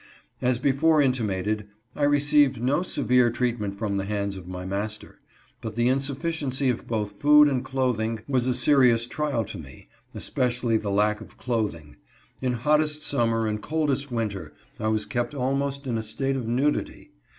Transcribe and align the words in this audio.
As 0.41 0.57
before 0.57 0.99
intimated, 0.99 1.67
I 1.95 2.05
received 2.05 2.59
no 2.59 2.81
severe 2.81 3.29
treatment 3.29 3.77
from 3.77 3.97
the 3.97 4.05
hands 4.05 4.35
of 4.35 4.47
my 4.47 4.65
master, 4.65 5.19
but 5.61 5.75
the 5.75 5.89
insufficiency 5.89 6.69
of 6.69 6.87
both 6.87 7.11
food 7.11 7.47
and 7.47 7.63
clothing 7.63 8.21
was 8.27 8.47
a 8.47 8.55
serious 8.55 9.05
trial 9.05 9.45
to 9.45 9.59
me, 9.59 9.89
espec 10.15 10.59
ially 10.59 10.81
the 10.81 10.89
lack 10.89 11.21
of 11.21 11.37
clothing. 11.37 11.97
In 12.41 12.53
hottest 12.53 13.03
summer 13.03 13.45
and 13.45 13.61
t 13.61 13.69
coldest 13.69 14.11
winter 14.11 14.53
I 14.79 14.87
was 14.87 15.05
kept 15.05 15.35
almost 15.35 15.85
in 15.85 15.99
a 15.99 16.01
state 16.01 16.35
of 16.35 16.47
nudity. 16.47 17.11